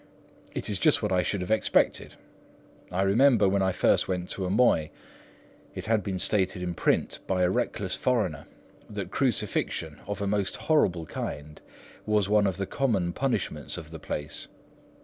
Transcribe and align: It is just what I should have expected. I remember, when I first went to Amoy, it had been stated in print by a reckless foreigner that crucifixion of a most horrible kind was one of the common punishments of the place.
It 0.55 0.67
is 0.67 0.79
just 0.79 1.03
what 1.03 1.11
I 1.11 1.21
should 1.21 1.41
have 1.41 1.51
expected. 1.51 2.15
I 2.91 3.03
remember, 3.03 3.47
when 3.47 3.61
I 3.61 3.71
first 3.71 4.07
went 4.07 4.31
to 4.31 4.47
Amoy, 4.47 4.89
it 5.75 5.85
had 5.85 6.01
been 6.01 6.17
stated 6.17 6.63
in 6.63 6.73
print 6.73 7.19
by 7.27 7.43
a 7.43 7.51
reckless 7.51 7.95
foreigner 7.95 8.47
that 8.89 9.11
crucifixion 9.11 9.99
of 10.07 10.19
a 10.19 10.25
most 10.25 10.55
horrible 10.55 11.05
kind 11.05 11.61
was 12.07 12.27
one 12.27 12.47
of 12.47 12.57
the 12.57 12.65
common 12.65 13.13
punishments 13.13 13.77
of 13.77 13.91
the 13.91 13.99
place. 13.99 14.47